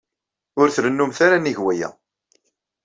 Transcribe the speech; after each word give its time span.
Ur 0.59 0.67
trennumt 0.75 1.19
ara 1.25 1.37
nnig 1.37 1.57
waya. 1.65 1.89